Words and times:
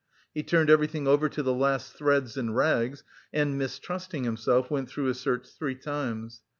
He 0.33 0.41
turned 0.41 0.71
everything 0.71 1.07
over 1.07 1.29
to 1.29 1.43
the 1.43 1.53
last 1.53 1.93
threads 1.93 2.35
and 2.35 2.55
rags, 2.55 3.03
and 3.31 3.55
mistrusting 3.55 4.23
himself, 4.23 4.71
went 4.71 4.89
through 4.89 5.03
his 5.05 5.19
search 5.19 5.47
three 5.49 5.75
times. 5.75 6.41